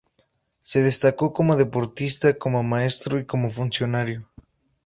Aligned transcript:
Se 0.63 0.81
destacó 0.81 1.31
como 1.31 1.57
deportista, 1.57 2.33
como 2.35 2.63
maestro 2.63 3.19
y 3.19 3.25
como 3.27 3.51
funcionario. 3.51 4.27